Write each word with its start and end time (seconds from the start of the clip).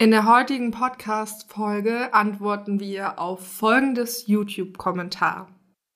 In 0.00 0.12
der 0.12 0.26
heutigen 0.26 0.70
Podcast-Folge 0.70 2.14
antworten 2.14 2.78
wir 2.78 3.18
auf 3.18 3.44
folgendes 3.44 4.28
YouTube-Kommentar. 4.28 5.48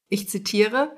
Ich 0.09 0.29
zitiere, 0.29 0.97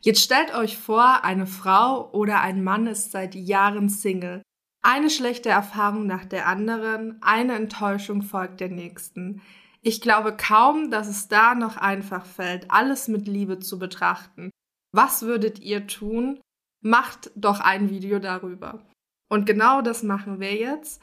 Jetzt 0.00 0.22
stellt 0.22 0.54
euch 0.54 0.78
vor, 0.78 1.22
eine 1.22 1.46
Frau 1.46 2.10
oder 2.12 2.40
ein 2.40 2.64
Mann 2.64 2.86
ist 2.86 3.10
seit 3.10 3.34
Jahren 3.34 3.90
Single. 3.90 4.40
Eine 4.80 5.10
schlechte 5.10 5.50
Erfahrung 5.50 6.06
nach 6.06 6.24
der 6.24 6.46
anderen, 6.46 7.18
eine 7.20 7.56
Enttäuschung 7.56 8.22
folgt 8.22 8.60
der 8.60 8.70
nächsten. 8.70 9.42
Ich 9.82 10.00
glaube 10.00 10.34
kaum, 10.34 10.90
dass 10.90 11.08
es 11.08 11.28
da 11.28 11.54
noch 11.54 11.76
einfach 11.76 12.24
fällt, 12.24 12.70
alles 12.70 13.06
mit 13.06 13.28
Liebe 13.28 13.58
zu 13.58 13.78
betrachten. 13.78 14.48
Was 14.92 15.20
würdet 15.20 15.58
ihr 15.58 15.86
tun? 15.86 16.40
Macht 16.80 17.32
doch 17.36 17.60
ein 17.60 17.90
Video 17.90 18.18
darüber. 18.18 18.82
Und 19.28 19.44
genau 19.44 19.82
das 19.82 20.02
machen 20.02 20.40
wir 20.40 20.54
jetzt 20.54 21.02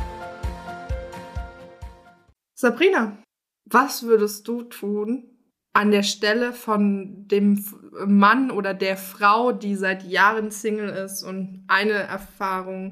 Sabrina, 2.61 3.17
was 3.65 4.03
würdest 4.03 4.47
du 4.47 4.61
tun 4.61 5.27
an 5.73 5.89
der 5.89 6.03
Stelle 6.03 6.53
von 6.53 7.27
dem 7.27 7.65
Mann 8.05 8.51
oder 8.51 8.75
der 8.75 8.97
Frau, 8.97 9.51
die 9.51 9.75
seit 9.75 10.03
Jahren 10.03 10.51
Single 10.51 10.89
ist 10.89 11.23
und 11.23 11.63
eine 11.67 11.93
Erfahrung 11.93 12.91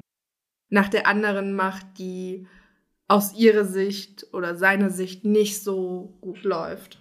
nach 0.70 0.88
der 0.88 1.06
anderen 1.06 1.54
macht, 1.54 1.98
die 1.98 2.48
aus 3.06 3.34
ihrer 3.34 3.64
Sicht 3.64 4.26
oder 4.32 4.56
seiner 4.56 4.90
Sicht 4.90 5.24
nicht 5.24 5.62
so 5.62 6.18
gut 6.20 6.42
läuft? 6.42 7.00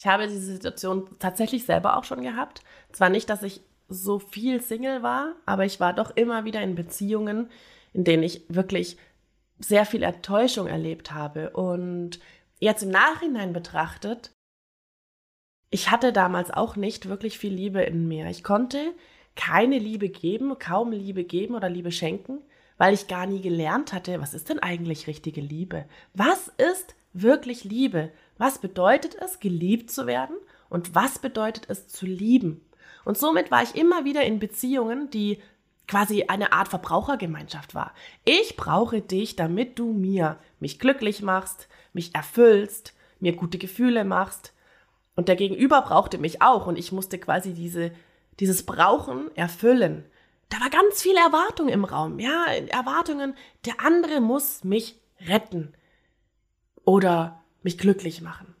Ich 0.00 0.06
habe 0.06 0.28
diese 0.28 0.52
Situation 0.52 1.10
tatsächlich 1.18 1.66
selber 1.66 1.98
auch 1.98 2.04
schon 2.04 2.22
gehabt. 2.22 2.62
Zwar 2.90 3.10
nicht, 3.10 3.28
dass 3.28 3.42
ich 3.42 3.60
so 3.86 4.18
viel 4.18 4.62
Single 4.62 5.02
war, 5.02 5.34
aber 5.44 5.66
ich 5.66 5.78
war 5.78 5.92
doch 5.92 6.16
immer 6.16 6.46
wieder 6.46 6.62
in 6.62 6.74
Beziehungen, 6.74 7.50
in 7.92 8.04
denen 8.04 8.22
ich 8.22 8.46
wirklich 8.48 8.96
sehr 9.60 9.86
viel 9.86 10.02
Enttäuschung 10.02 10.66
erlebt 10.66 11.12
habe. 11.12 11.50
Und 11.50 12.18
jetzt 12.58 12.82
im 12.82 12.90
Nachhinein 12.90 13.52
betrachtet, 13.52 14.32
ich 15.70 15.90
hatte 15.90 16.12
damals 16.12 16.50
auch 16.50 16.76
nicht 16.76 17.08
wirklich 17.08 17.38
viel 17.38 17.52
Liebe 17.52 17.82
in 17.82 18.08
mir. 18.08 18.28
Ich 18.28 18.42
konnte 18.42 18.92
keine 19.36 19.78
Liebe 19.78 20.08
geben, 20.08 20.58
kaum 20.58 20.90
Liebe 20.90 21.24
geben 21.24 21.54
oder 21.54 21.68
Liebe 21.68 21.92
schenken, 21.92 22.42
weil 22.76 22.94
ich 22.94 23.06
gar 23.06 23.26
nie 23.26 23.40
gelernt 23.40 23.92
hatte, 23.92 24.20
was 24.20 24.34
ist 24.34 24.48
denn 24.48 24.58
eigentlich 24.58 25.06
richtige 25.06 25.40
Liebe? 25.40 25.84
Was 26.12 26.48
ist 26.48 26.96
wirklich 27.12 27.64
Liebe? 27.64 28.10
Was 28.38 28.58
bedeutet 28.58 29.16
es, 29.20 29.38
geliebt 29.38 29.90
zu 29.90 30.06
werden? 30.06 30.36
Und 30.68 30.94
was 30.94 31.18
bedeutet 31.18 31.66
es, 31.68 31.88
zu 31.88 32.06
lieben? 32.06 32.64
Und 33.04 33.18
somit 33.18 33.50
war 33.50 33.62
ich 33.62 33.74
immer 33.74 34.04
wieder 34.04 34.24
in 34.24 34.38
Beziehungen, 34.38 35.10
die 35.10 35.40
quasi 35.90 36.26
eine 36.28 36.52
Art 36.52 36.68
Verbrauchergemeinschaft 36.68 37.74
war. 37.74 37.92
Ich 38.24 38.56
brauche 38.56 39.00
dich, 39.00 39.34
damit 39.34 39.76
du 39.76 39.92
mir 39.92 40.38
mich 40.60 40.78
glücklich 40.78 41.20
machst, 41.20 41.66
mich 41.92 42.14
erfüllst, 42.14 42.94
mir 43.18 43.34
gute 43.34 43.58
Gefühle 43.58 44.04
machst. 44.04 44.54
Und 45.16 45.26
der 45.26 45.34
Gegenüber 45.34 45.82
brauchte 45.82 46.18
mich 46.18 46.42
auch 46.42 46.68
und 46.68 46.78
ich 46.78 46.92
musste 46.92 47.18
quasi 47.18 47.54
diese, 47.54 47.90
dieses 48.38 48.64
Brauchen 48.64 49.34
erfüllen. 49.36 50.04
Da 50.48 50.60
war 50.60 50.70
ganz 50.70 51.02
viel 51.02 51.16
Erwartung 51.16 51.68
im 51.68 51.84
Raum. 51.84 52.20
Ja, 52.20 52.44
Erwartungen, 52.68 53.34
der 53.66 53.80
andere 53.84 54.20
muss 54.20 54.62
mich 54.62 55.00
retten 55.26 55.74
oder 56.84 57.42
mich 57.64 57.78
glücklich 57.78 58.22
machen. 58.22 58.54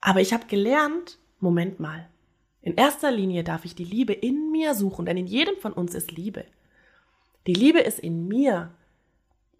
Aber 0.00 0.20
ich 0.20 0.32
habe 0.32 0.46
gelernt, 0.46 1.18
Moment 1.38 1.78
mal, 1.78 2.08
in 2.66 2.74
erster 2.74 3.12
Linie 3.12 3.44
darf 3.44 3.64
ich 3.64 3.76
die 3.76 3.84
Liebe 3.84 4.12
in 4.12 4.50
mir 4.50 4.74
suchen, 4.74 5.06
denn 5.06 5.16
in 5.16 5.28
jedem 5.28 5.56
von 5.58 5.72
uns 5.72 5.94
ist 5.94 6.10
Liebe. 6.10 6.44
Die 7.46 7.54
Liebe 7.54 7.78
ist 7.78 8.00
in 8.00 8.26
mir. 8.26 8.74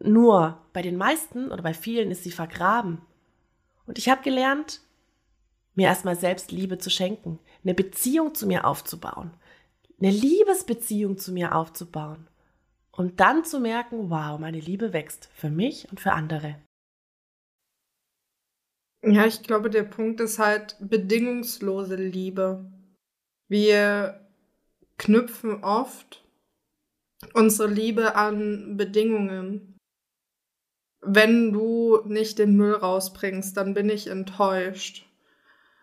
Nur 0.00 0.60
bei 0.72 0.82
den 0.82 0.96
meisten 0.96 1.52
oder 1.52 1.62
bei 1.62 1.72
vielen 1.72 2.10
ist 2.10 2.24
sie 2.24 2.32
vergraben. 2.32 3.00
Und 3.86 3.96
ich 3.98 4.08
habe 4.08 4.24
gelernt, 4.24 4.80
mir 5.76 5.86
erstmal 5.86 6.16
selbst 6.16 6.50
Liebe 6.50 6.78
zu 6.78 6.90
schenken, 6.90 7.38
eine 7.62 7.74
Beziehung 7.74 8.34
zu 8.34 8.44
mir 8.44 8.66
aufzubauen, 8.66 9.30
eine 10.00 10.10
Liebesbeziehung 10.10 11.16
zu 11.16 11.30
mir 11.30 11.54
aufzubauen 11.54 12.26
und 12.90 13.20
dann 13.20 13.44
zu 13.44 13.60
merken, 13.60 14.10
wow, 14.10 14.36
meine 14.40 14.58
Liebe 14.58 14.92
wächst 14.92 15.30
für 15.32 15.48
mich 15.48 15.88
und 15.92 16.00
für 16.00 16.12
andere. 16.12 16.56
Ja, 19.04 19.26
ich 19.26 19.44
glaube, 19.44 19.70
der 19.70 19.84
Punkt 19.84 20.18
ist 20.18 20.40
halt 20.40 20.76
bedingungslose 20.80 21.94
Liebe. 21.94 22.72
Wir 23.48 24.26
knüpfen 24.98 25.62
oft 25.62 26.24
unsere 27.32 27.68
Liebe 27.68 28.16
an 28.16 28.76
Bedingungen. 28.76 29.78
Wenn 31.00 31.52
du 31.52 32.00
nicht 32.04 32.38
den 32.38 32.56
Müll 32.56 32.74
rausbringst, 32.74 33.56
dann 33.56 33.74
bin 33.74 33.88
ich 33.88 34.08
enttäuscht. 34.08 35.06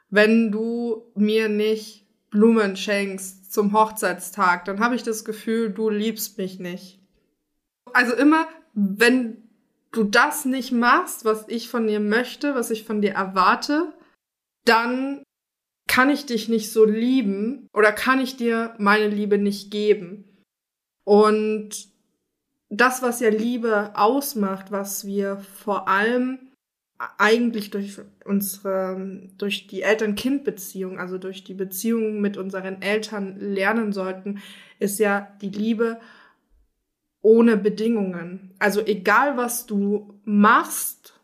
Wenn 0.09 0.51
du 0.51 1.11
mir 1.15 1.49
nicht 1.49 2.05
Blumen 2.29 2.75
schenkst 2.75 3.53
zum 3.53 3.73
Hochzeitstag, 3.73 4.65
dann 4.65 4.79
habe 4.79 4.95
ich 4.95 5.03
das 5.03 5.23
Gefühl, 5.23 5.71
du 5.71 5.89
liebst 5.89 6.37
mich 6.37 6.59
nicht. 6.59 6.99
Also 7.93 8.13
immer, 8.15 8.47
wenn 8.73 9.49
du 9.91 10.03
das 10.03 10.45
nicht 10.45 10.71
machst, 10.71 11.25
was 11.25 11.45
ich 11.47 11.69
von 11.69 11.87
dir 11.87 11.99
möchte, 11.99 12.55
was 12.55 12.71
ich 12.71 12.83
von 12.83 13.01
dir 13.01 13.13
erwarte, 13.13 13.93
dann 14.65 15.23
kann 15.93 16.09
ich 16.09 16.25
dich 16.25 16.49
nicht 16.49 16.71
so 16.71 16.85
lieben 16.85 17.67
oder 17.71 17.91
kann 17.91 18.19
ich 18.19 18.35
dir 18.35 18.73
meine 18.79 19.09
Liebe 19.09 19.37
nicht 19.37 19.69
geben. 19.69 20.25
Und 21.03 21.87
das, 22.69 23.03
was 23.03 23.19
ja 23.19 23.29
Liebe 23.29 23.91
ausmacht, 23.93 24.71
was 24.71 25.05
wir 25.05 25.37
vor 25.37 25.87
allem 25.87 26.39
eigentlich 27.19 27.69
durch 27.69 28.01
unsere, 28.25 29.29
durch 29.37 29.67
die 29.67 29.83
Eltern-Kind-Beziehung, 29.83 30.99
also 30.99 31.19
durch 31.19 31.43
die 31.43 31.53
Beziehung 31.53 32.21
mit 32.21 32.37
unseren 32.37 32.81
Eltern 32.81 33.37
lernen 33.39 33.93
sollten, 33.93 34.41
ist 34.79 34.97
ja 34.97 35.31
die 35.43 35.51
Liebe 35.51 35.99
ohne 37.21 37.55
Bedingungen. 37.55 38.55
Also 38.57 38.83
egal, 38.83 39.37
was 39.37 39.67
du 39.67 40.19
machst, 40.23 41.21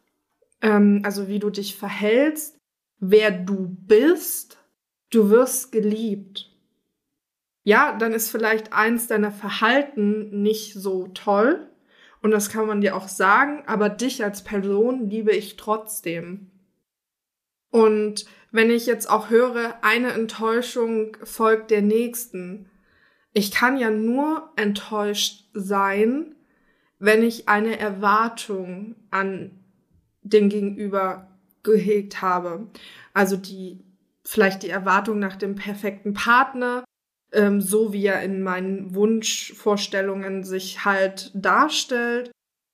ähm, 0.62 1.02
also 1.04 1.28
wie 1.28 1.40
du 1.40 1.50
dich 1.50 1.76
verhältst, 1.76 2.56
wer 3.00 3.32
du 3.32 3.68
bist, 3.68 4.59
du 5.10 5.30
wirst 5.30 5.72
geliebt. 5.72 6.50
Ja, 7.64 7.98
dann 7.98 8.14
ist 8.14 8.30
vielleicht 8.30 8.74
eins 8.74 9.08
deiner 9.08 9.32
Verhalten 9.32 10.42
nicht 10.42 10.74
so 10.74 11.08
toll. 11.08 11.70
Und 12.22 12.32
das 12.32 12.50
kann 12.50 12.68
man 12.68 12.82
dir 12.82 12.96
auch 12.96 13.08
sagen, 13.08 13.64
aber 13.66 13.90
dich 13.90 14.24
als 14.24 14.44
Person 14.44 15.10
liebe 15.10 15.32
ich 15.32 15.56
trotzdem. 15.56 16.52
Und 17.72 18.26
wenn 18.52 18.72
ich 18.72 18.86
jetzt 18.88 19.10
auch 19.10 19.30
höre, 19.30 19.76
eine 19.84 20.12
Enttäuschung 20.12 21.16
folgt 21.24 21.72
der 21.72 21.82
nächsten. 21.82 22.70
Ich 23.34 23.52
kann 23.52 23.78
ja 23.78 23.92
nur 23.92 24.50
enttäuscht 24.56 25.46
sein, 25.54 26.36
wenn 26.98 27.24
ich 27.24 27.48
eine 27.48 27.80
Erwartung 27.80 28.96
an 29.12 29.52
den 30.24 30.50
Gegenüber 30.50 31.28
gehegt 31.64 32.22
habe. 32.22 32.68
Also 33.14 33.38
die, 33.38 33.80
vielleicht 34.30 34.62
die 34.62 34.70
Erwartung 34.70 35.18
nach 35.18 35.36
dem 35.36 35.56
perfekten 35.56 36.14
Partner, 36.14 36.84
ähm, 37.34 37.62
so 37.62 37.94
wie 37.94 38.06
er 38.06 38.22
in 38.22 38.44
meinen 38.44 38.94
Wunschvorstellungen 38.94 40.44
sich 40.44 40.86
halt 40.86 41.32
darstellt. 41.34 42.30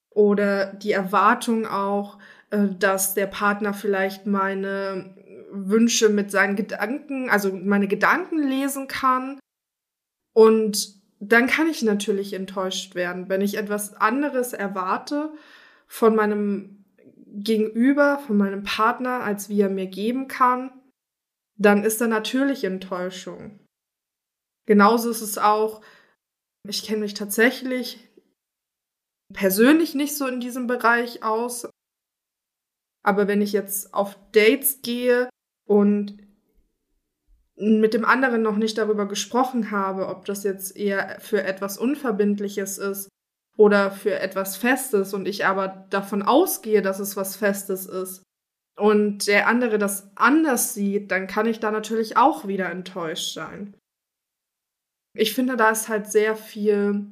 Oder 0.10 0.74
die 0.74 0.92
Erwartung 0.92 1.66
auch, 1.66 2.20
äh, 2.50 2.68
dass 2.78 3.14
der 3.14 3.28
Partner 3.28 3.74
vielleicht 3.74 4.26
meine 4.26 5.16
Wünsche 5.50 6.10
mit 6.10 6.30
seinen 6.30 6.58
Gedanken, 6.58 7.30
also 7.30 7.54
meine 7.54 7.88
Gedanken 7.88 8.38
lesen 8.38 8.90
kann. 8.90 9.40
Und 10.34 10.96
dann 11.22 11.48
kann 11.48 11.68
ich 11.68 11.82
natürlich 11.84 12.34
enttäuscht 12.34 12.96
werden, 12.96 13.30
wenn 13.30 13.40
ich 13.40 13.58
etwas 13.58 13.94
anderes 13.94 14.52
erwarte 14.52 15.32
von 15.88 16.16
meinem 16.16 16.84
Gegenüber, 17.28 18.20
von 18.28 18.36
meinem 18.36 18.64
Partner, 18.64 19.22
als 19.24 19.48
wie 19.48 19.62
er 19.62 19.70
mir 19.70 19.88
geben 19.88 20.28
kann, 20.28 20.72
dann 21.58 21.84
ist 21.84 22.02
da 22.02 22.08
natürlich 22.08 22.64
Enttäuschung. 22.64 23.60
Genauso 24.66 25.10
ist 25.10 25.22
es 25.22 25.38
auch, 25.38 25.82
ich 26.68 26.84
kenne 26.84 27.02
mich 27.02 27.14
tatsächlich 27.14 28.10
persönlich 29.34 29.96
nicht 29.96 30.16
so 30.18 30.28
in 30.28 30.40
diesem 30.40 30.68
Bereich 30.68 31.24
aus. 31.24 31.70
Aber 33.04 33.28
wenn 33.28 33.42
ich 33.42 33.54
jetzt 33.54 33.94
auf 33.94 34.18
Dates 34.32 34.82
gehe 34.82 35.30
und 35.68 36.18
mit 37.58 37.94
dem 37.94 38.04
anderen 38.04 38.42
noch 38.42 38.58
nicht 38.58 38.78
darüber 38.78 39.08
gesprochen 39.08 39.72
habe, 39.72 40.08
ob 40.08 40.26
das 40.26 40.44
jetzt 40.44 40.76
eher 40.76 41.20
für 41.22 41.44
etwas 41.44 41.78
Unverbindliches 41.78 42.78
ist 42.78 43.08
oder 43.56 43.92
für 43.92 44.20
etwas 44.20 44.58
Festes 44.58 45.14
und 45.14 45.28
ich 45.28 45.46
aber 45.46 45.88
davon 45.90 46.22
ausgehe, 46.22 46.82
dass 46.82 47.00
es 47.00 47.16
was 47.16 47.38
Festes 47.38 47.86
ist 47.86 48.24
und 48.78 49.28
der 49.28 49.48
andere 49.48 49.78
das 49.78 50.10
anders 50.16 50.74
sieht, 50.74 51.12
dann 51.12 51.28
kann 51.28 51.46
ich 51.46 51.60
da 51.60 51.72
natürlich 51.72 52.18
auch 52.18 52.48
wieder 52.48 52.70
enttäuscht 52.70 53.34
sein. 53.34 53.76
Ich 55.18 55.34
finde, 55.34 55.56
da 55.56 55.70
ist 55.70 55.88
halt 55.88 56.12
sehr 56.12 56.36
viel 56.36 57.08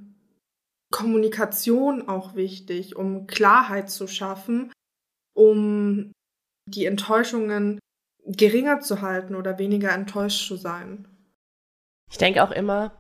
Kommunikation 0.92 2.08
auch 2.08 2.36
wichtig, 2.36 2.96
um 2.96 3.28
Klarheit 3.28 3.90
zu 3.90 4.08
schaffen, 4.08 4.72
um 5.34 6.12
die 6.70 6.86
Enttäuschungen 6.86 7.80
geringer 8.26 8.82
zu 8.82 9.02
halten 9.02 9.36
oder 9.36 9.58
weniger 9.58 9.92
enttäuscht 9.92 10.48
zu 10.48 10.56
sein. 10.56 11.08
Ich 12.12 12.18
denke 12.18 12.44
auch 12.44 12.52
immer, 12.52 12.98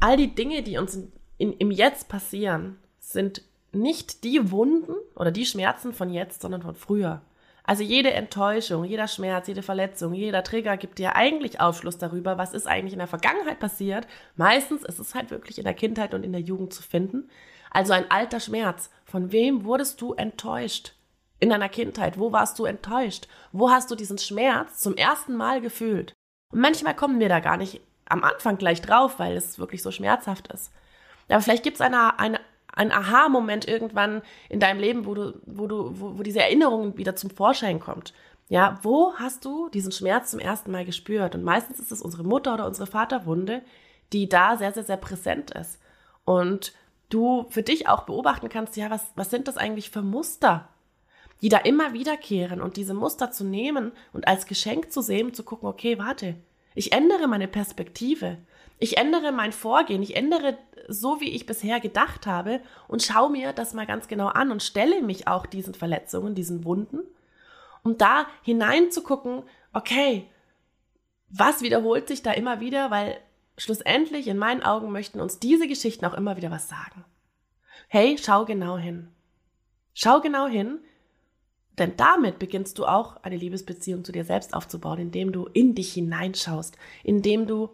all 0.00 0.16
die 0.16 0.34
Dinge, 0.34 0.62
die 0.62 0.78
uns 0.78 0.96
in, 0.96 1.12
in, 1.38 1.52
im 1.54 1.70
Jetzt 1.70 2.08
passieren, 2.08 2.78
sind 2.98 3.42
nicht 3.72 4.24
die 4.24 4.50
Wunden 4.50 4.94
oder 5.14 5.30
die 5.30 5.46
Schmerzen 5.46 5.92
von 5.92 6.12
jetzt, 6.12 6.40
sondern 6.42 6.62
von 6.62 6.74
früher. 6.74 7.22
Also 7.68 7.82
jede 7.82 8.14
Enttäuschung, 8.14 8.84
jeder 8.84 9.06
Schmerz, 9.06 9.46
jede 9.46 9.62
Verletzung, 9.62 10.14
jeder 10.14 10.42
Trigger 10.42 10.78
gibt 10.78 10.98
dir 10.98 11.16
eigentlich 11.16 11.60
Aufschluss 11.60 11.98
darüber, 11.98 12.38
was 12.38 12.54
ist 12.54 12.66
eigentlich 12.66 12.94
in 12.94 12.98
der 12.98 13.08
Vergangenheit 13.08 13.60
passiert. 13.60 14.08
Meistens 14.36 14.84
ist 14.84 14.98
es 14.98 15.14
halt 15.14 15.30
wirklich 15.30 15.58
in 15.58 15.64
der 15.64 15.74
Kindheit 15.74 16.14
und 16.14 16.24
in 16.24 16.32
der 16.32 16.40
Jugend 16.40 16.72
zu 16.72 16.82
finden. 16.82 17.28
Also 17.70 17.92
ein 17.92 18.10
alter 18.10 18.40
Schmerz. 18.40 18.88
Von 19.04 19.32
wem 19.32 19.66
wurdest 19.66 20.00
du 20.00 20.14
enttäuscht? 20.14 20.94
In 21.40 21.50
deiner 21.50 21.68
Kindheit, 21.68 22.18
wo 22.18 22.32
warst 22.32 22.58
du 22.58 22.64
enttäuscht? 22.64 23.28
Wo 23.52 23.68
hast 23.68 23.90
du 23.90 23.96
diesen 23.96 24.16
Schmerz 24.16 24.78
zum 24.78 24.96
ersten 24.96 25.36
Mal 25.36 25.60
gefühlt? 25.60 26.14
Und 26.50 26.60
manchmal 26.60 26.96
kommen 26.96 27.20
wir 27.20 27.28
da 27.28 27.40
gar 27.40 27.58
nicht 27.58 27.82
am 28.06 28.24
Anfang 28.24 28.56
gleich 28.56 28.80
drauf, 28.80 29.18
weil 29.18 29.36
es 29.36 29.58
wirklich 29.58 29.82
so 29.82 29.90
schmerzhaft 29.90 30.50
ist. 30.50 30.72
Aber 31.28 31.42
vielleicht 31.42 31.64
gibt 31.64 31.74
es 31.74 31.82
eine, 31.82 32.18
eine, 32.18 32.40
einen 32.78 32.92
Aha-Moment 32.92 33.66
irgendwann 33.66 34.22
in 34.48 34.60
deinem 34.60 34.78
Leben, 34.78 35.04
wo 35.04 35.14
du, 35.14 35.40
wo 35.46 35.66
du, 35.66 36.00
wo, 36.00 36.18
wo 36.18 36.22
diese 36.22 36.40
Erinnerung 36.40 36.96
wieder 36.96 37.16
zum 37.16 37.30
Vorschein 37.30 37.80
kommt. 37.80 38.14
Ja, 38.48 38.78
wo 38.82 39.14
hast 39.16 39.44
du 39.44 39.68
diesen 39.68 39.92
Schmerz 39.92 40.30
zum 40.30 40.40
ersten 40.40 40.70
Mal 40.70 40.84
gespürt? 40.84 41.34
Und 41.34 41.42
meistens 41.42 41.80
ist 41.80 41.92
es 41.92 42.00
unsere 42.00 42.24
Mutter 42.24 42.54
oder 42.54 42.66
unsere 42.66 42.86
Vaterwunde, 42.86 43.62
die 44.12 44.28
da 44.28 44.56
sehr, 44.56 44.72
sehr, 44.72 44.84
sehr 44.84 44.96
präsent 44.96 45.50
ist. 45.50 45.80
Und 46.24 46.72
du 47.10 47.46
für 47.50 47.62
dich 47.62 47.88
auch 47.88 48.04
beobachten 48.04 48.48
kannst, 48.48 48.76
ja, 48.76 48.90
was, 48.90 49.04
was 49.16 49.30
sind 49.30 49.48
das 49.48 49.56
eigentlich 49.56 49.90
für 49.90 50.02
Muster, 50.02 50.68
die 51.42 51.48
da 51.48 51.58
immer 51.58 51.92
wiederkehren 51.92 52.60
und 52.60 52.76
diese 52.76 52.94
Muster 52.94 53.30
zu 53.30 53.44
nehmen 53.44 53.92
und 54.12 54.28
als 54.28 54.46
Geschenk 54.46 54.92
zu 54.92 55.02
sehen, 55.02 55.34
zu 55.34 55.42
gucken, 55.42 55.68
okay, 55.68 55.98
warte, 55.98 56.36
ich 56.74 56.92
ändere 56.92 57.26
meine 57.26 57.48
Perspektive. 57.48 58.38
Ich 58.78 58.96
ändere 58.96 59.32
mein 59.32 59.52
Vorgehen, 59.52 60.02
ich 60.02 60.16
ändere 60.16 60.56
so, 60.86 61.20
wie 61.20 61.30
ich 61.30 61.46
bisher 61.46 61.80
gedacht 61.80 62.26
habe 62.26 62.60
und 62.86 63.02
schaue 63.02 63.30
mir 63.30 63.52
das 63.52 63.74
mal 63.74 63.86
ganz 63.86 64.08
genau 64.08 64.28
an 64.28 64.50
und 64.50 64.62
stelle 64.62 65.02
mich 65.02 65.26
auch 65.26 65.46
diesen 65.46 65.74
Verletzungen, 65.74 66.34
diesen 66.34 66.64
Wunden, 66.64 67.00
um 67.82 67.98
da 67.98 68.26
hineinzugucken, 68.42 69.42
okay, 69.72 70.28
was 71.28 71.62
wiederholt 71.62 72.08
sich 72.08 72.22
da 72.22 72.32
immer 72.32 72.60
wieder, 72.60 72.90
weil 72.90 73.18
schlussendlich 73.56 74.28
in 74.28 74.38
meinen 74.38 74.62
Augen 74.62 74.92
möchten 74.92 75.20
uns 75.20 75.38
diese 75.38 75.66
Geschichten 75.66 76.06
auch 76.06 76.14
immer 76.14 76.36
wieder 76.36 76.50
was 76.50 76.68
sagen. 76.68 77.04
Hey, 77.88 78.16
schau 78.18 78.44
genau 78.44 78.78
hin. 78.78 79.08
Schau 79.94 80.20
genau 80.20 80.46
hin, 80.46 80.78
denn 81.78 81.96
damit 81.96 82.38
beginnst 82.38 82.78
du 82.78 82.86
auch 82.86 83.16
eine 83.22 83.36
Liebesbeziehung 83.36 84.04
zu 84.04 84.12
dir 84.12 84.24
selbst 84.24 84.54
aufzubauen, 84.54 84.98
indem 84.98 85.32
du 85.32 85.46
in 85.46 85.74
dich 85.74 85.92
hineinschaust, 85.92 86.76
indem 87.02 87.46
du 87.46 87.70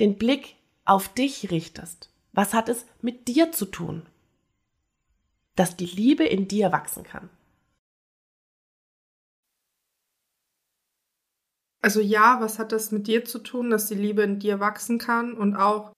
den 0.00 0.16
Blick 0.16 0.56
auf 0.84 1.08
dich 1.08 1.50
richtest. 1.50 2.10
Was 2.32 2.54
hat 2.54 2.68
es 2.68 2.86
mit 3.02 3.28
dir 3.28 3.52
zu 3.52 3.66
tun? 3.66 4.06
Dass 5.56 5.76
die 5.76 5.86
Liebe 5.86 6.24
in 6.24 6.48
dir 6.48 6.72
wachsen 6.72 7.02
kann. 7.02 7.30
Also 11.80 12.00
ja, 12.00 12.40
was 12.40 12.58
hat 12.58 12.72
das 12.72 12.90
mit 12.90 13.06
dir 13.06 13.24
zu 13.24 13.38
tun, 13.38 13.70
dass 13.70 13.86
die 13.86 13.94
Liebe 13.94 14.22
in 14.22 14.38
dir 14.38 14.60
wachsen 14.60 14.98
kann? 14.98 15.34
Und 15.34 15.56
auch, 15.56 15.92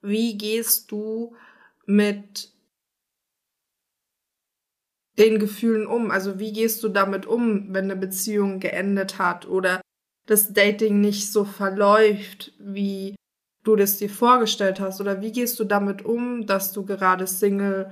wie 0.00 0.36
gehst 0.36 0.90
du 0.90 1.36
mit 1.86 2.52
den 5.18 5.38
Gefühlen 5.38 5.86
um? 5.86 6.10
Also 6.10 6.38
wie 6.38 6.52
gehst 6.52 6.82
du 6.82 6.88
damit 6.88 7.26
um, 7.26 7.72
wenn 7.72 7.84
eine 7.84 7.96
Beziehung 7.96 8.60
geendet 8.60 9.18
hat 9.18 9.46
oder 9.46 9.80
das 10.26 10.52
Dating 10.52 11.00
nicht 11.00 11.30
so 11.32 11.44
verläuft, 11.44 12.52
wie 12.58 13.14
du 13.64 13.76
das 13.76 13.98
dir 13.98 14.10
vorgestellt 14.10 14.80
hast? 14.80 15.00
Oder 15.00 15.20
wie 15.20 15.32
gehst 15.32 15.58
du 15.60 15.64
damit 15.64 16.04
um, 16.04 16.46
dass 16.46 16.72
du 16.72 16.84
gerade 16.84 17.26
Single 17.26 17.90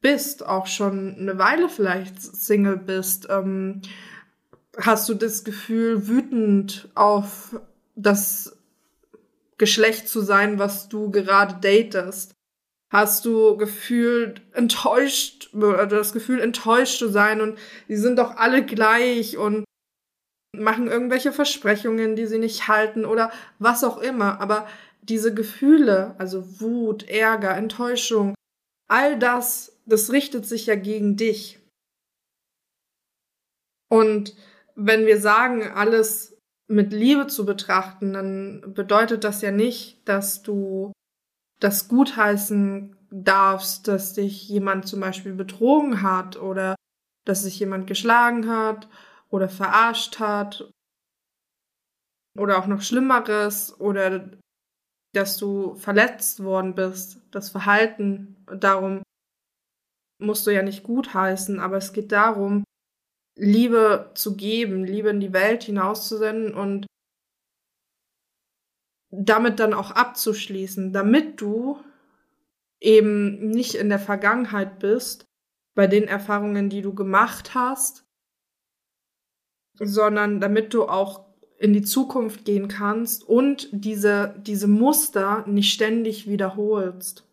bist, 0.00 0.46
auch 0.46 0.66
schon 0.66 1.16
eine 1.18 1.38
Weile 1.38 1.68
vielleicht 1.68 2.20
Single 2.20 2.76
bist? 2.76 3.28
Ähm, 3.30 3.82
hast 4.78 5.08
du 5.08 5.14
das 5.14 5.44
Gefühl, 5.44 6.08
wütend 6.08 6.88
auf 6.94 7.60
das 7.94 8.56
Geschlecht 9.58 10.08
zu 10.08 10.22
sein, 10.22 10.58
was 10.58 10.88
du 10.88 11.10
gerade 11.10 11.56
datest? 11.60 12.32
Hast 12.90 13.24
du 13.24 13.56
gefühlt 13.56 14.42
enttäuscht, 14.52 15.50
oder 15.54 15.86
das 15.86 16.12
Gefühl 16.12 16.40
enttäuscht 16.40 16.98
zu 16.98 17.08
sein 17.08 17.40
und 17.40 17.58
die 17.88 17.96
sind 17.96 18.18
doch 18.18 18.36
alle 18.36 18.64
gleich 18.64 19.38
und 19.38 19.64
machen 20.54 20.88
irgendwelche 20.88 21.32
Versprechungen, 21.32 22.16
die 22.16 22.26
sie 22.26 22.38
nicht 22.38 22.68
halten 22.68 23.04
oder 23.04 23.30
was 23.58 23.84
auch 23.84 23.98
immer. 23.98 24.40
Aber 24.40 24.66
diese 25.02 25.34
Gefühle, 25.34 26.14
also 26.18 26.60
Wut, 26.60 27.08
Ärger, 27.08 27.56
Enttäuschung, 27.56 28.34
all 28.88 29.18
das, 29.18 29.80
das 29.86 30.12
richtet 30.12 30.46
sich 30.46 30.66
ja 30.66 30.74
gegen 30.76 31.16
dich. 31.16 31.58
Und 33.90 34.34
wenn 34.74 35.06
wir 35.06 35.20
sagen, 35.20 35.62
alles 35.68 36.38
mit 36.68 36.92
Liebe 36.92 37.26
zu 37.26 37.44
betrachten, 37.44 38.12
dann 38.12 38.74
bedeutet 38.74 39.24
das 39.24 39.42
ja 39.42 39.50
nicht, 39.50 40.08
dass 40.08 40.42
du 40.42 40.92
das 41.60 41.88
gutheißen 41.88 42.96
darfst, 43.10 43.88
dass 43.88 44.14
dich 44.14 44.48
jemand 44.48 44.88
zum 44.88 45.00
Beispiel 45.00 45.34
betrogen 45.34 46.02
hat 46.02 46.36
oder 46.36 46.74
dass 47.26 47.42
sich 47.42 47.58
jemand 47.58 47.86
geschlagen 47.86 48.48
hat 48.48 48.88
oder 49.28 49.48
verarscht 49.48 50.18
hat 50.18 50.70
oder 52.38 52.58
auch 52.58 52.66
noch 52.66 52.80
Schlimmeres 52.80 53.78
oder 53.78 54.30
dass 55.12 55.36
du 55.36 55.74
verletzt 55.74 56.42
worden 56.42 56.74
bist, 56.74 57.20
das 57.30 57.50
Verhalten, 57.50 58.36
darum 58.46 59.02
musst 60.18 60.46
du 60.46 60.50
ja 60.50 60.62
nicht 60.62 60.84
gutheißen, 60.84 61.60
aber 61.60 61.76
es 61.76 61.92
geht 61.92 62.12
darum, 62.12 62.64
Liebe 63.36 64.10
zu 64.14 64.36
geben, 64.36 64.84
Liebe 64.84 65.10
in 65.10 65.20
die 65.20 65.32
Welt 65.32 65.64
hinauszusenden 65.64 66.54
und 66.54 66.86
damit 69.10 69.60
dann 69.60 69.74
auch 69.74 69.90
abzuschließen, 69.90 70.92
damit 70.92 71.40
du 71.40 71.82
eben 72.80 73.50
nicht 73.50 73.74
in 73.74 73.88
der 73.88 73.98
Vergangenheit 73.98 74.78
bist, 74.78 75.24
bei 75.74 75.86
den 75.86 76.08
Erfahrungen, 76.08 76.68
die 76.68 76.82
du 76.82 76.94
gemacht 76.94 77.54
hast, 77.54 78.04
sondern 79.78 80.40
damit 80.40 80.74
du 80.74 80.86
auch 80.88 81.31
in 81.62 81.72
die 81.72 81.82
Zukunft 81.82 82.44
gehen 82.44 82.66
kannst 82.66 83.22
und 83.22 83.68
diese, 83.70 84.34
diese 84.44 84.66
Muster 84.66 85.44
nicht 85.46 85.72
ständig 85.72 86.28
wiederholst. 86.28 87.24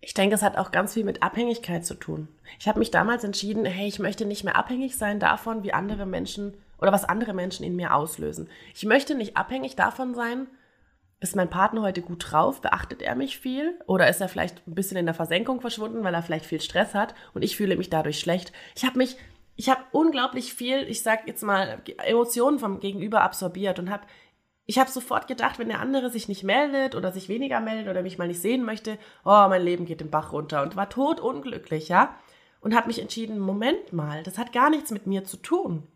Ich 0.00 0.12
denke, 0.12 0.34
es 0.34 0.42
hat 0.42 0.58
auch 0.58 0.70
ganz 0.70 0.92
viel 0.92 1.04
mit 1.04 1.22
Abhängigkeit 1.22 1.86
zu 1.86 1.94
tun. 1.94 2.28
Ich 2.60 2.68
habe 2.68 2.78
mich 2.78 2.90
damals 2.90 3.24
entschieden, 3.24 3.64
hey, 3.64 3.88
ich 3.88 3.98
möchte 3.98 4.26
nicht 4.26 4.44
mehr 4.44 4.56
abhängig 4.56 4.96
sein 4.96 5.20
davon, 5.20 5.62
wie 5.62 5.72
andere 5.72 6.04
Menschen 6.04 6.54
oder 6.78 6.92
was 6.92 7.04
andere 7.04 7.32
Menschen 7.32 7.64
in 7.64 7.76
mir 7.76 7.94
auslösen. 7.94 8.48
Ich 8.74 8.84
möchte 8.84 9.14
nicht 9.14 9.36
abhängig 9.38 9.74
davon 9.74 10.14
sein, 10.14 10.46
ist 11.20 11.34
mein 11.34 11.50
Partner 11.50 11.82
heute 11.82 12.02
gut 12.02 12.30
drauf? 12.30 12.60
Beachtet 12.60 13.02
er 13.02 13.16
mich 13.16 13.38
viel? 13.38 13.80
Oder 13.86 14.08
ist 14.08 14.20
er 14.20 14.28
vielleicht 14.28 14.66
ein 14.68 14.74
bisschen 14.74 14.98
in 14.98 15.06
der 15.06 15.14
Versenkung 15.14 15.60
verschwunden, 15.60 16.04
weil 16.04 16.14
er 16.14 16.22
vielleicht 16.22 16.46
viel 16.46 16.60
Stress 16.60 16.94
hat 16.94 17.14
und 17.34 17.42
ich 17.42 17.56
fühle 17.56 17.76
mich 17.76 17.90
dadurch 17.90 18.20
schlecht? 18.20 18.52
Ich 18.76 18.84
habe 18.84 18.98
mich 18.98 19.16
ich 19.58 19.68
habe 19.68 19.82
unglaublich 19.90 20.54
viel, 20.54 20.88
ich 20.88 21.02
sag 21.02 21.26
jetzt 21.26 21.42
mal, 21.42 21.82
Emotionen 22.04 22.60
vom 22.60 22.78
Gegenüber 22.78 23.22
absorbiert 23.22 23.80
und 23.80 23.90
habe 23.90 24.06
ich 24.66 24.78
habe 24.78 24.90
sofort 24.90 25.26
gedacht, 25.26 25.58
wenn 25.58 25.68
der 25.68 25.80
andere 25.80 26.10
sich 26.10 26.28
nicht 26.28 26.44
meldet 26.44 26.94
oder 26.94 27.10
sich 27.10 27.28
weniger 27.28 27.58
meldet 27.58 27.88
oder 27.88 28.02
mich 28.02 28.18
mal 28.18 28.28
nicht 28.28 28.40
sehen 28.40 28.64
möchte, 28.64 28.98
oh, 29.24 29.46
mein 29.48 29.62
Leben 29.62 29.86
geht 29.86 30.00
den 30.00 30.10
Bach 30.10 30.32
runter 30.32 30.62
und 30.62 30.76
war 30.76 30.90
tot 30.90 31.20
unglücklich, 31.20 31.88
ja? 31.88 32.14
Und 32.60 32.76
habe 32.76 32.86
mich 32.86 33.00
entschieden, 33.00 33.38
Moment 33.38 33.94
mal, 33.94 34.22
das 34.22 34.36
hat 34.36 34.52
gar 34.52 34.68
nichts 34.68 34.90
mit 34.90 35.06
mir 35.06 35.24
zu 35.24 35.38
tun. 35.38 35.88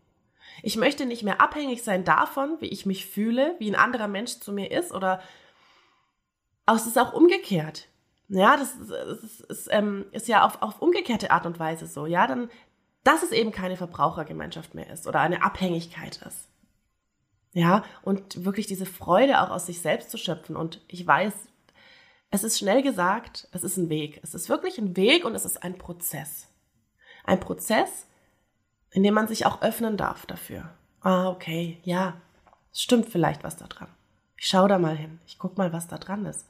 Ich 0.63 0.75
möchte 0.75 1.05
nicht 1.05 1.21
mehr 1.21 1.39
abhängig 1.39 1.83
sein 1.83 2.03
davon, 2.03 2.57
wie 2.59 2.67
ich 2.67 2.87
mich 2.87 3.05
fühle, 3.05 3.55
wie 3.59 3.69
ein 3.69 3.79
anderer 3.79 4.07
Mensch 4.07 4.39
zu 4.39 4.51
mir 4.51 4.71
ist 4.71 4.91
oder 4.91 5.21
es 6.65 6.87
ist 6.87 6.97
auch 6.97 7.13
umgekehrt. 7.13 7.87
ja, 8.27 8.57
das, 8.57 8.75
das 8.79 9.23
ist, 9.23 9.41
ist, 9.41 9.67
ähm, 9.71 10.05
ist 10.11 10.27
ja 10.27 10.43
auf, 10.43 10.61
auf 10.63 10.81
umgekehrte 10.81 11.29
Art 11.29 11.45
und 11.45 11.59
Weise 11.59 11.85
so, 11.85 12.07
ja, 12.07 12.25
dann, 12.25 12.49
dass 13.03 13.23
es 13.23 13.31
eben 13.31 13.51
keine 13.51 13.77
Verbrauchergemeinschaft 13.77 14.75
mehr 14.75 14.89
ist 14.89 15.07
oder 15.07 15.19
eine 15.19 15.43
Abhängigkeit 15.43 16.21
ist. 16.27 16.47
Ja, 17.53 17.83
und 18.01 18.45
wirklich 18.45 18.65
diese 18.65 18.85
Freude 18.85 19.41
auch 19.41 19.51
aus 19.51 19.67
sich 19.67 19.81
selbst 19.81 20.09
zu 20.09 20.17
schöpfen. 20.17 20.55
Und 20.55 20.81
ich 20.87 21.05
weiß, 21.05 21.33
es 22.31 22.43
ist 22.43 22.57
schnell 22.57 22.81
gesagt, 22.81 23.47
es 23.51 23.63
ist 23.63 23.77
ein 23.77 23.89
Weg. 23.89 24.19
Es 24.23 24.33
ist 24.33 24.49
wirklich 24.49 24.79
ein 24.79 24.97
Weg 24.97 25.23
und 25.23 25.35
es 25.35 25.45
ist 25.45 25.61
ein 25.61 25.77
Prozess. 25.77 26.47
Ein 27.25 27.39
Prozess, 27.39 28.07
in 28.89 29.03
dem 29.03 29.13
man 29.13 29.27
sich 29.27 29.45
auch 29.45 29.61
öffnen 29.61 29.97
darf 29.97 30.25
dafür. 30.25 30.73
Ah, 31.01 31.29
okay, 31.29 31.77
ja, 31.83 32.15
es 32.71 32.81
stimmt 32.81 33.09
vielleicht 33.09 33.43
was 33.43 33.57
da 33.57 33.67
dran. 33.67 33.89
Ich 34.35 34.47
schau 34.47 34.67
da 34.67 34.79
mal 34.79 34.97
hin. 34.97 35.19
Ich 35.27 35.37
guck 35.37 35.57
mal, 35.57 35.71
was 35.71 35.87
da 35.87 35.97
dran 35.97 36.25
ist. 36.25 36.49